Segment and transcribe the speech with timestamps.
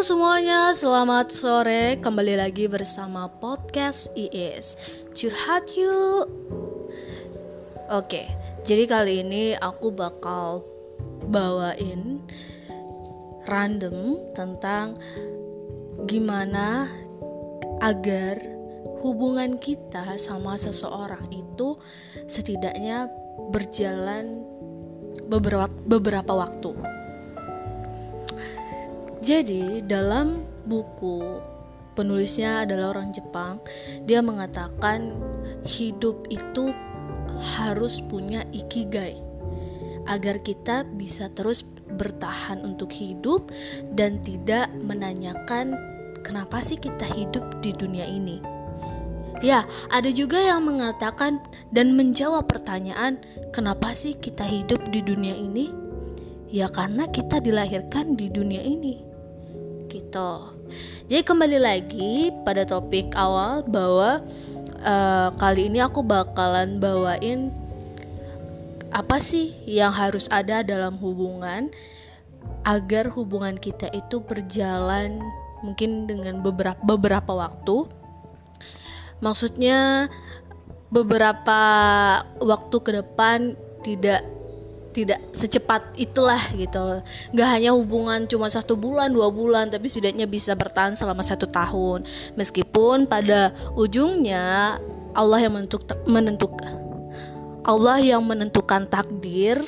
[0.00, 2.00] Semuanya, selamat sore.
[2.00, 4.80] Kembali lagi bersama podcast IS.
[5.12, 6.24] Curhat yuk.
[7.92, 8.24] Oke,
[8.64, 10.64] jadi kali ini aku bakal
[11.28, 12.16] bawain
[13.44, 14.96] random tentang
[16.08, 16.88] gimana
[17.84, 18.40] agar
[19.04, 21.76] hubungan kita sama seseorang itu
[22.24, 23.04] setidaknya
[23.52, 24.48] berjalan
[25.28, 26.99] beberapa beberapa waktu.
[29.20, 31.20] Jadi, dalam buku
[31.92, 33.60] penulisnya adalah orang Jepang,
[34.08, 35.12] dia mengatakan
[35.68, 36.72] hidup itu
[37.60, 39.20] harus punya ikigai
[40.08, 41.60] agar kita bisa terus
[42.00, 43.52] bertahan untuk hidup
[43.92, 45.76] dan tidak menanyakan
[46.24, 48.40] kenapa sih kita hidup di dunia ini.
[49.40, 51.40] Ya, ada juga yang mengatakan
[51.72, 53.20] dan menjawab pertanyaan,
[53.52, 55.72] "Kenapa sih kita hidup di dunia ini?"
[56.52, 59.09] Ya, karena kita dilahirkan di dunia ini.
[59.90, 60.30] Gitu.
[61.10, 64.22] Jadi, kembali lagi pada topik awal bahwa
[64.86, 67.50] uh, kali ini aku bakalan bawain
[68.90, 71.70] apa sih yang harus ada dalam hubungan
[72.66, 75.22] agar hubungan kita itu berjalan
[75.62, 77.86] mungkin dengan beberapa beberapa waktu
[79.22, 80.10] maksudnya
[80.90, 81.60] beberapa
[82.42, 83.54] waktu ke depan
[83.86, 84.26] tidak
[84.90, 87.02] tidak secepat itulah gitu.
[87.34, 92.04] Nggak hanya hubungan cuma satu bulan dua bulan tapi setidaknya bisa bertahan selama satu tahun.
[92.34, 94.76] Meskipun pada ujungnya
[95.14, 95.54] Allah yang
[96.06, 96.54] menentuk
[97.60, 99.60] Allah yang menentukan takdir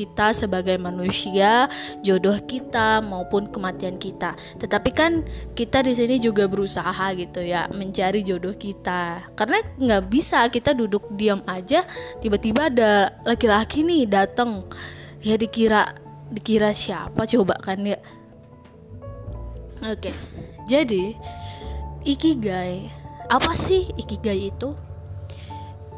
[0.00, 1.68] kita sebagai manusia,
[2.00, 4.32] jodoh kita maupun kematian kita.
[4.56, 5.20] Tetapi kan
[5.52, 9.28] kita di sini juga berusaha gitu ya mencari jodoh kita.
[9.36, 11.84] Karena nggak bisa kita duduk diam aja
[12.24, 14.64] tiba-tiba ada laki-laki nih datang
[15.20, 15.92] ya dikira
[16.32, 18.00] dikira siapa coba kan ya.
[19.84, 20.16] Oke.
[20.64, 21.12] Jadi
[22.08, 22.88] ikigai
[23.28, 24.72] apa sih ikigai itu?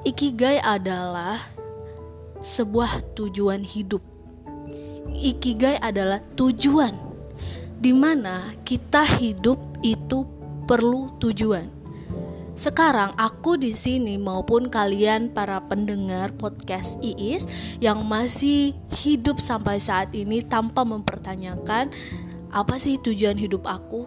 [0.03, 1.39] Ikigai adalah
[2.43, 4.03] sebuah tujuan hidup.
[5.15, 6.99] Ikigai adalah tujuan
[7.79, 10.27] di mana kita hidup itu
[10.67, 11.71] perlu tujuan.
[12.53, 17.49] Sekarang aku di sini maupun kalian para pendengar podcast Iis
[17.81, 21.89] yang masih hidup sampai saat ini tanpa mempertanyakan
[22.53, 24.05] apa sih tujuan hidup aku?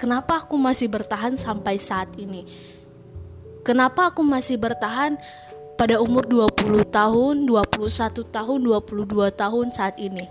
[0.00, 2.46] Kenapa aku masih bertahan sampai saat ini?
[3.66, 5.20] Kenapa aku masih bertahan
[5.78, 10.26] pada umur 20 tahun, 21 tahun, 22 tahun saat ini?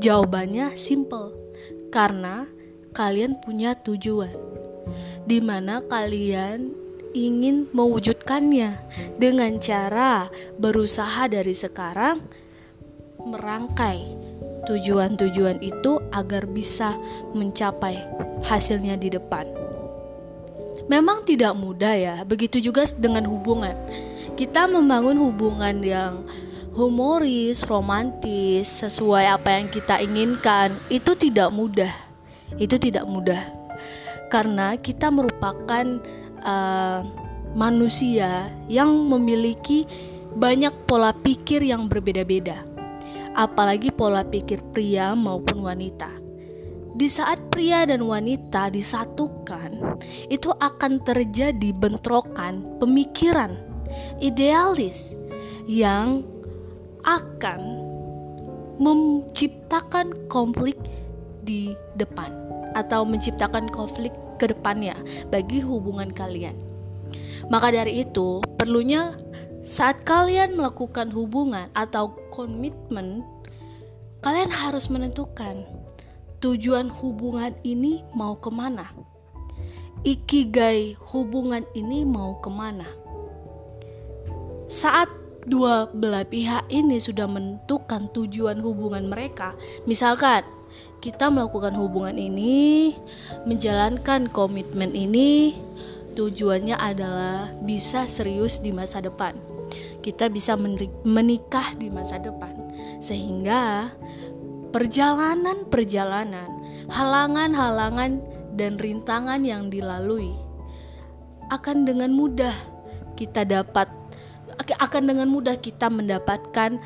[0.00, 1.36] Jawabannya simple.
[1.92, 2.48] Karena
[2.96, 4.32] kalian punya tujuan.
[5.28, 6.72] Di mana kalian
[7.12, 8.80] ingin mewujudkannya
[9.20, 12.24] dengan cara berusaha dari sekarang
[13.28, 14.04] merangkai
[14.64, 16.96] tujuan-tujuan itu agar bisa
[17.36, 18.00] mencapai
[18.40, 19.65] hasilnya di depan.
[20.86, 23.74] Memang tidak mudah ya, begitu juga dengan hubungan
[24.36, 26.28] kita membangun hubungan yang
[26.76, 31.90] humoris, romantis, sesuai apa yang kita inginkan, itu tidak mudah.
[32.60, 33.40] Itu tidak mudah.
[34.28, 36.04] Karena kita merupakan
[36.44, 37.00] uh,
[37.56, 39.88] manusia yang memiliki
[40.36, 42.60] banyak pola pikir yang berbeda-beda.
[43.32, 46.25] Apalagi pola pikir pria maupun wanita.
[46.96, 50.00] Di saat pria dan wanita disatukan,
[50.32, 53.52] itu akan terjadi bentrokan pemikiran
[54.16, 55.12] idealis
[55.68, 56.24] yang
[57.04, 57.60] akan
[58.80, 60.80] menciptakan konflik
[61.44, 62.32] di depan
[62.72, 64.96] atau menciptakan konflik ke depannya
[65.28, 66.56] bagi hubungan kalian.
[67.52, 69.12] Maka dari itu, perlunya
[69.68, 73.20] saat kalian melakukan hubungan atau komitmen,
[74.24, 75.62] kalian harus menentukan
[76.40, 78.88] tujuan hubungan ini mau ke mana.
[80.06, 82.86] Ikigai hubungan ini mau ke mana
[84.66, 85.06] saat
[85.46, 89.54] dua belah pihak ini sudah menentukan tujuan hubungan mereka,
[89.86, 90.42] misalkan
[90.98, 92.98] kita melakukan hubungan ini,
[93.46, 95.54] menjalankan komitmen ini,
[96.18, 99.38] tujuannya adalah bisa serius di masa depan.
[100.02, 100.58] Kita bisa
[101.06, 102.54] menikah di masa depan,
[102.98, 103.94] sehingga
[104.76, 106.52] perjalanan-perjalanan,
[106.92, 108.20] halangan-halangan,
[108.52, 110.36] dan rintangan yang dilalui
[111.48, 112.52] akan dengan mudah
[113.16, 113.88] kita dapat
[114.76, 116.80] akan dengan mudah kita mendapatkan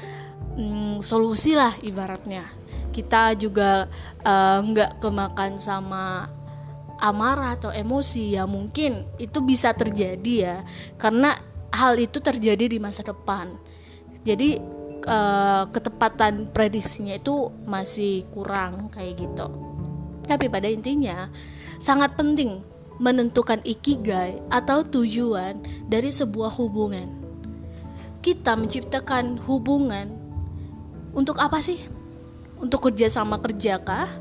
[0.59, 2.47] mm, solusi lah ibaratnya.
[2.91, 3.87] Kita juga
[4.23, 6.27] eh, nggak uh, kemakan sama
[7.01, 10.57] amarah atau emosi ya mungkin itu bisa terjadi ya.
[10.99, 11.33] Karena
[11.71, 13.55] hal itu terjadi di masa depan.
[14.27, 19.47] Jadi uh, ketepatan prediksinya itu masih kurang kayak gitu
[20.27, 21.29] Tapi pada intinya
[21.81, 22.61] sangat penting
[23.01, 25.57] menentukan ikigai atau tujuan
[25.89, 27.09] dari sebuah hubungan.
[28.21, 30.13] Kita menciptakan hubungan
[31.17, 31.81] untuk apa sih?
[32.61, 34.13] Untuk kerja sama kerja kah?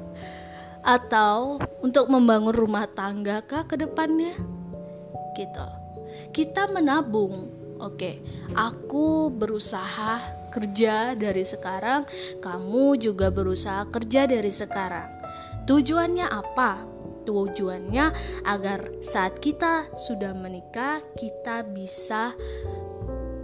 [0.80, 4.40] Atau untuk membangun rumah tangga kah ke depannya?
[5.36, 5.68] Gitu.
[6.32, 7.52] Kita menabung.
[7.84, 8.24] Oke,
[8.56, 12.04] aku berusaha kerja dari sekarang,
[12.44, 15.20] kamu juga berusaha kerja dari sekarang
[15.70, 16.82] Tujuannya apa?
[17.30, 18.06] Tujuannya
[18.42, 22.34] agar saat kita sudah menikah, kita bisa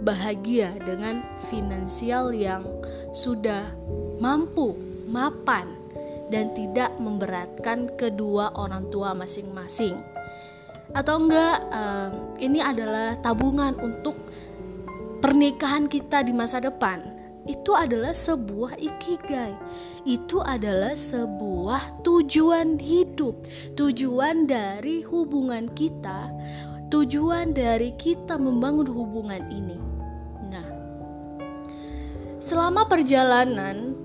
[0.02, 2.66] bahagia dengan finansial yang
[3.14, 3.70] sudah
[4.18, 4.74] mampu,
[5.06, 5.70] mapan,
[6.26, 9.94] dan tidak memberatkan kedua orang tua masing-masing.
[10.98, 14.18] Atau enggak, um, ini adalah tabungan untuk
[15.26, 17.02] pernikahan kita di masa depan
[17.50, 19.58] itu adalah sebuah ikigai.
[20.06, 23.34] Itu adalah sebuah tujuan hidup,
[23.74, 26.30] tujuan dari hubungan kita,
[26.94, 29.78] tujuan dari kita membangun hubungan ini.
[30.46, 30.66] Nah,
[32.38, 33.98] selama perjalanan,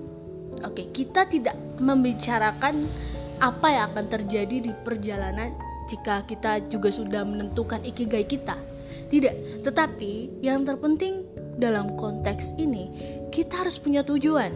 [0.66, 2.90] oke, okay, kita tidak membicarakan
[3.38, 5.54] apa yang akan terjadi di perjalanan
[5.86, 8.71] jika kita juga sudah menentukan ikigai kita.
[9.12, 11.26] Tidak, tetapi yang terpenting
[11.60, 12.88] dalam konteks ini
[13.28, 14.52] kita harus punya tujuan,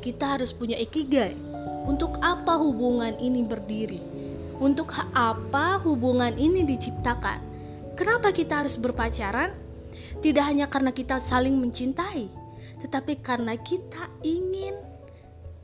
[0.00, 1.36] kita harus punya ikigai.
[1.88, 4.00] Untuk apa hubungan ini berdiri?
[4.60, 7.40] Untuk apa hubungan ini diciptakan?
[7.96, 9.56] Kenapa kita harus berpacaran?
[10.18, 12.28] Tidak hanya karena kita saling mencintai,
[12.82, 14.76] tetapi karena kita ingin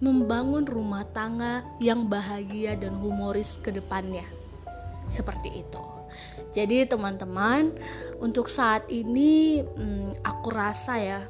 [0.02, 4.26] membangun rumah tangga yang bahagia dan humoris ke depannya.
[5.06, 5.93] Seperti itu.
[6.54, 7.74] Jadi teman-teman,
[8.22, 11.20] untuk saat ini hmm, aku rasa ya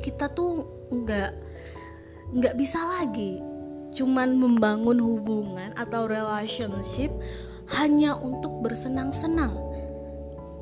[0.00, 1.30] kita tuh nggak
[2.32, 3.38] nggak bisa lagi
[3.92, 7.12] cuman membangun hubungan atau relationship
[7.76, 9.52] hanya untuk bersenang-senang.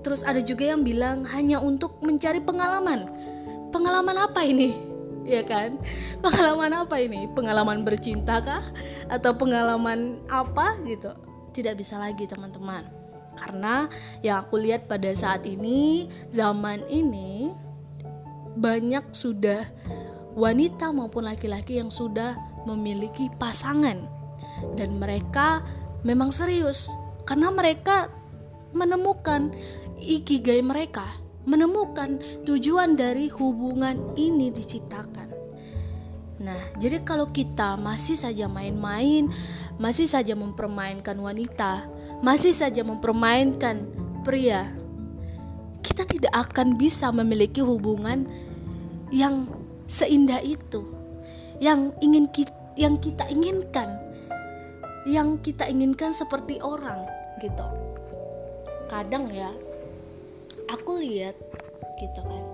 [0.03, 3.07] Terus ada juga yang bilang hanya untuk mencari pengalaman.
[3.71, 4.75] Pengalaman apa ini?
[5.23, 5.79] Ya kan?
[6.25, 7.31] Pengalaman apa ini?
[7.31, 8.67] Pengalaman bercinta kah?
[9.07, 11.15] Atau pengalaman apa gitu?
[11.55, 13.00] Tidak bisa lagi teman-teman.
[13.41, 13.89] Karena
[14.21, 17.49] yang aku lihat pada saat ini, zaman ini
[18.61, 19.65] banyak sudah
[20.37, 22.37] wanita maupun laki-laki yang sudah
[22.69, 24.05] memiliki pasangan
[24.77, 25.65] dan mereka
[26.05, 26.93] memang serius
[27.25, 28.13] karena mereka
[28.77, 29.51] menemukan
[30.01, 31.07] ikigai mereka,
[31.45, 35.29] menemukan tujuan dari hubungan ini diciptakan.
[36.41, 39.29] Nah, jadi kalau kita masih saja main-main,
[39.77, 41.85] masih saja mempermainkan wanita,
[42.21, 43.85] masih saja mempermainkan
[44.25, 44.69] pria,
[45.81, 48.29] kita tidak akan bisa memiliki hubungan
[49.09, 49.49] yang
[49.91, 50.87] seindah itu
[51.61, 53.99] yang ingin kita, yang kita inginkan
[55.09, 57.09] yang kita inginkan seperti orang
[57.41, 57.65] gitu.
[58.93, 59.49] Kadang ya
[60.69, 61.37] aku lihat
[61.99, 62.45] gitu kan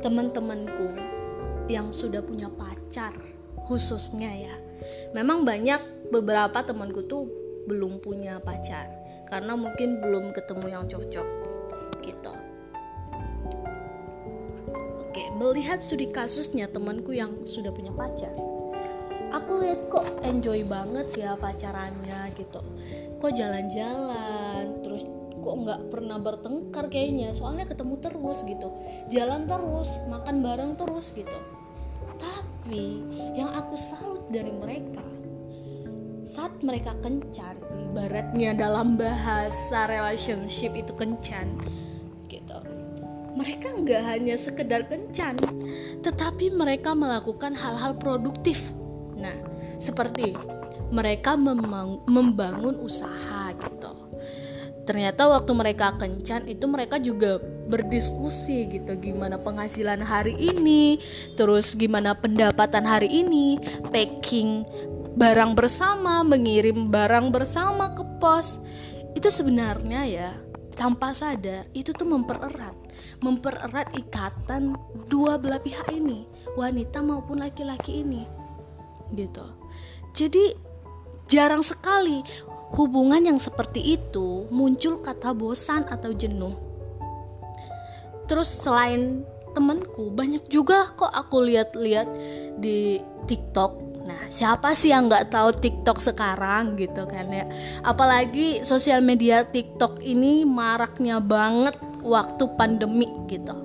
[0.00, 0.92] teman-temanku
[1.68, 3.12] yang sudah punya pacar
[3.64, 4.56] khususnya ya
[5.16, 5.80] memang banyak
[6.12, 8.90] beberapa temanku tuh belum punya pacar
[9.28, 11.28] karena mungkin belum ketemu yang cocok
[12.04, 12.34] gitu
[15.14, 18.34] Oke, melihat studi kasusnya temanku yang sudah punya pacar.
[19.30, 22.58] Aku lihat kok enjoy banget ya pacarannya gitu.
[23.22, 25.06] Kok jalan-jalan, terus
[25.38, 27.30] kok nggak pernah bertengkar kayaknya.
[27.30, 28.74] Soalnya ketemu terus gitu,
[29.06, 31.38] jalan terus, makan bareng terus gitu.
[32.18, 32.98] Tapi
[33.38, 35.13] yang aku salut dari mereka
[36.64, 37.60] mereka kencan,
[37.92, 41.60] ibaratnya dalam bahasa relationship itu kencan
[43.34, 45.34] mereka nggak hanya sekedar kencan,
[46.06, 48.62] tetapi mereka melakukan hal-hal produktif.
[49.18, 49.34] Nah,
[49.82, 50.38] seperti
[50.94, 51.34] mereka
[52.06, 53.92] membangun usaha gitu.
[54.86, 61.00] Ternyata waktu mereka kencan itu mereka juga berdiskusi gitu gimana penghasilan hari ini,
[61.34, 63.58] terus gimana pendapatan hari ini,
[63.90, 64.62] packing
[65.14, 68.58] barang bersama, mengirim barang bersama ke pos.
[69.14, 70.30] Itu sebenarnya ya
[70.74, 72.74] tanpa sadar itu tuh mempererat.
[73.22, 74.74] Mempererat ikatan
[75.06, 76.26] dua belah pihak ini
[76.58, 78.26] wanita maupun laki-laki ini
[79.14, 79.46] gitu.
[80.14, 80.54] Jadi
[81.30, 82.22] jarang sekali
[82.74, 86.54] hubungan yang seperti itu muncul kata bosan atau jenuh.
[88.26, 89.22] Terus selain
[89.54, 92.08] temanku banyak juga kok aku lihat-lihat
[92.58, 92.98] di
[93.30, 97.48] TikTok Nah, siapa sih yang nggak tahu TikTok sekarang gitu kan ya?
[97.80, 103.64] Apalagi sosial media TikTok ini maraknya banget waktu pandemi gitu.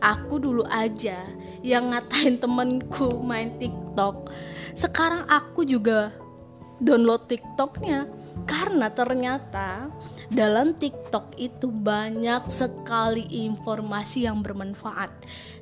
[0.00, 1.16] Aku dulu aja
[1.64, 4.28] yang ngatain temenku main TikTok.
[4.76, 6.12] Sekarang aku juga
[6.80, 8.08] download TikToknya
[8.44, 9.88] karena ternyata
[10.30, 15.10] dalam TikTok itu banyak sekali informasi yang bermanfaat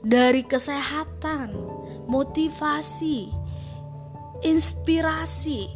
[0.04, 1.56] dari kesehatan,
[2.04, 3.32] motivasi,
[4.44, 5.70] inspirasi,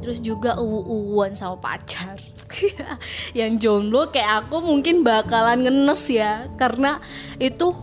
[0.00, 2.18] terus juga uwu-uwuan sama pacar.
[3.38, 6.96] yang jomblo kayak aku mungkin bakalan ngenes ya karena
[7.36, 7.76] itu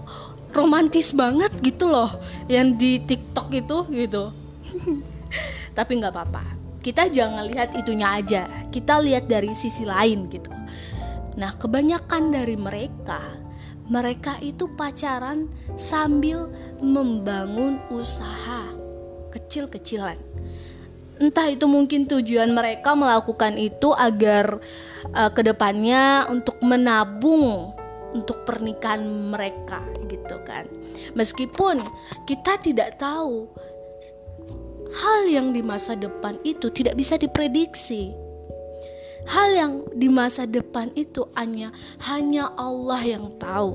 [0.50, 2.18] romantis banget gitu loh
[2.50, 4.34] yang di TikTok itu gitu.
[5.78, 6.44] Tapi nggak apa-apa.
[6.82, 8.44] Kita jangan lihat itunya aja.
[8.74, 10.50] Kita lihat dari sisi lain gitu.
[11.38, 13.46] Nah kebanyakan dari mereka
[13.86, 15.46] mereka itu pacaran
[15.78, 16.50] sambil
[16.82, 18.66] membangun usaha
[19.36, 20.16] kecil-kecilan
[21.20, 24.60] entah itu mungkin tujuan mereka melakukan itu agar
[25.16, 27.72] uh, ke depannya untuk menabung
[28.16, 30.64] untuk pernikahan mereka gitu kan
[31.16, 31.80] meskipun
[32.28, 33.48] kita tidak tahu
[34.96, 38.16] hal yang di masa depan itu tidak bisa diprediksi.
[39.26, 41.74] Hal yang di masa depan itu hanya
[42.06, 43.74] hanya Allah yang tahu.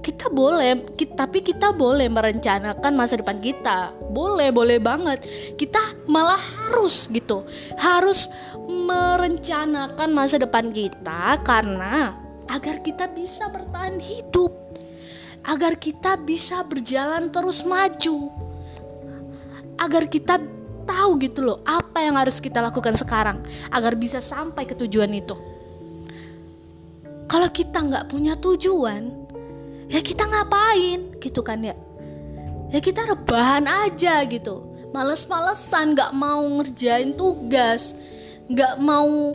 [0.00, 3.92] Kita boleh, kita, tapi kita boleh merencanakan masa depan kita.
[4.12, 5.24] Boleh, boleh banget.
[5.60, 7.44] Kita malah harus gitu.
[7.76, 8.32] Harus
[8.64, 12.16] merencanakan masa depan kita karena
[12.48, 14.56] agar kita bisa bertahan hidup.
[15.44, 18.28] Agar kita bisa berjalan terus maju
[19.80, 20.36] agar kita
[20.84, 23.40] tahu gitu loh apa yang harus kita lakukan sekarang
[23.72, 25.32] agar bisa sampai ke tujuan itu.
[27.30, 29.19] Kalau kita nggak punya tujuan,
[29.90, 31.18] ya kita ngapain?
[31.18, 31.74] Gitu kan ya?
[32.70, 34.62] Ya kita rebahan aja gitu,
[34.94, 37.98] males-malesan nggak mau ngerjain tugas,
[38.46, 39.34] nggak mau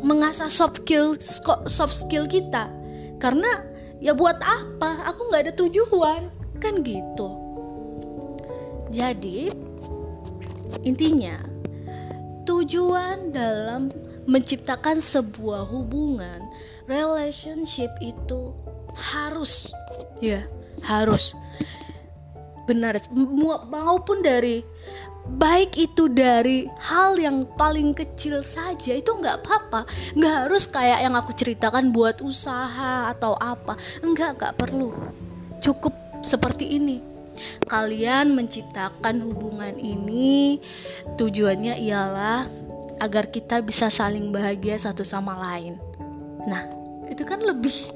[0.00, 1.12] mengasah soft skill
[1.68, 2.72] soft skill kita.
[3.20, 3.68] Karena
[4.00, 5.12] ya buat apa?
[5.12, 6.32] Aku nggak ada tujuan.
[6.58, 7.36] Kan gitu.
[8.88, 9.52] Jadi,
[10.80, 11.36] intinya
[12.48, 13.92] tujuan dalam
[14.24, 16.40] menciptakan sebuah hubungan
[16.88, 18.56] relationship itu
[18.96, 19.70] harus.
[20.18, 20.48] Ya
[20.82, 21.36] harus.
[22.64, 23.00] Benar.
[23.68, 24.64] Maupun dari
[25.28, 29.84] baik itu dari hal yang paling kecil saja itu nggak apa-apa.
[30.16, 33.76] Nggak harus kayak yang aku ceritakan buat usaha atau apa.
[34.00, 34.90] Enggak nggak perlu.
[35.60, 35.92] Cukup
[36.24, 37.04] seperti ini.
[37.70, 40.58] Kalian menciptakan hubungan ini
[41.14, 42.50] tujuannya ialah
[42.98, 45.78] agar kita bisa saling bahagia satu sama lain.
[46.46, 46.68] Nah,
[47.08, 47.88] itu kan lebih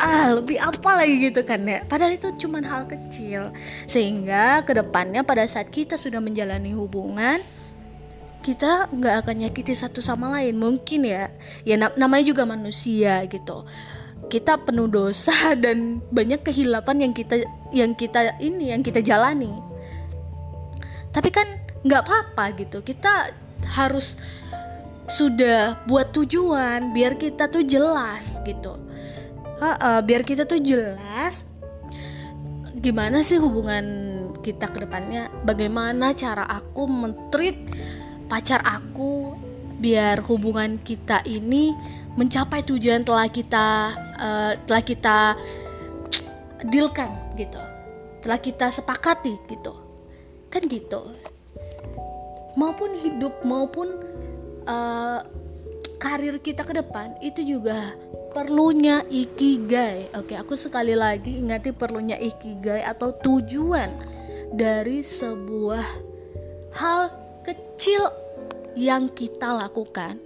[0.00, 1.84] ah lebih apa lagi gitu kan ya?
[1.84, 3.52] Padahal itu cuma hal kecil.
[3.84, 7.44] Sehingga ke depannya pada saat kita sudah menjalani hubungan
[8.40, 10.56] kita nggak akan nyakiti satu sama lain.
[10.56, 11.28] Mungkin ya
[11.62, 13.68] ya namanya juga manusia gitu.
[14.32, 19.52] Kita penuh dosa dan banyak kehilapan yang kita yang kita ini yang kita jalani.
[21.12, 22.80] Tapi kan nggak apa-apa gitu.
[22.80, 23.32] Kita
[23.76, 24.16] harus
[25.10, 28.78] sudah buat tujuan biar kita tuh jelas gitu.
[29.60, 31.44] Uh, uh, biar kita tuh jelas
[32.80, 33.84] gimana sih hubungan
[34.40, 35.28] kita ke depannya?
[35.44, 37.58] Bagaimana cara aku mentreat
[38.30, 39.36] pacar aku
[39.82, 41.76] biar hubungan kita ini
[42.14, 43.66] mencapai tujuan telah kita
[44.16, 45.16] uh, telah kita
[46.70, 47.60] dealkan gitu.
[48.24, 49.74] Telah kita sepakati gitu.
[50.48, 51.18] Kan gitu.
[52.56, 54.00] Maupun hidup maupun
[54.66, 55.20] uh,
[56.00, 57.92] karir kita ke depan itu juga
[58.32, 60.08] perlunya ikigai.
[60.16, 63.90] Oke aku sekali lagi ingati perlunya ikigai atau tujuan
[64.56, 65.84] dari sebuah
[66.74, 67.12] hal
[67.44, 68.10] kecil
[68.78, 70.18] yang kita lakukan.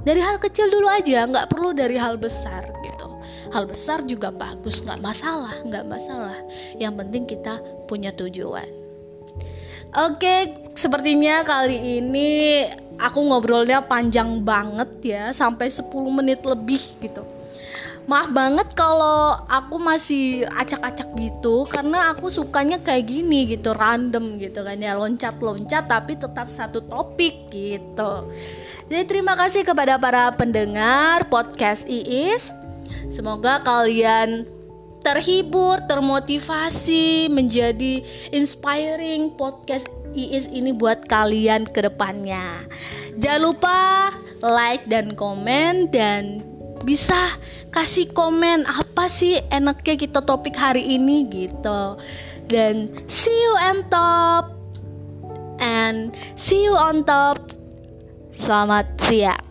[0.00, 3.08] Dari hal kecil dulu aja nggak perlu dari hal besar gitu.
[3.52, 6.36] Hal besar juga bagus nggak masalah nggak masalah.
[6.80, 7.54] Yang penting kita
[7.84, 8.66] punya tujuan.
[9.90, 12.64] Oke sepertinya kali ini
[13.00, 17.24] aku ngobrolnya panjang banget ya sampai 10 menit lebih gitu
[18.08, 24.66] maaf banget kalau aku masih acak-acak gitu karena aku sukanya kayak gini gitu random gitu
[24.66, 28.28] kan ya loncat-loncat tapi tetap satu topik gitu
[28.90, 32.50] jadi terima kasih kepada para pendengar podcast Iis.
[33.06, 34.42] Semoga kalian
[35.00, 42.66] terhibur, termotivasi, menjadi inspiring podcast Iis ini buat kalian ke depannya.
[43.22, 43.78] Jangan lupa
[44.42, 46.42] like dan komen dan
[46.82, 47.38] bisa
[47.70, 51.96] kasih komen apa sih enaknya kita topik hari ini gitu.
[52.50, 54.50] Dan see you on top
[55.62, 57.38] and see you on top
[58.40, 59.49] Selamat siang.